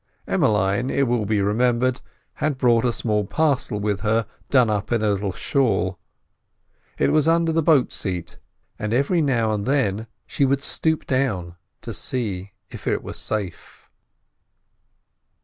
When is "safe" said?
13.13-13.91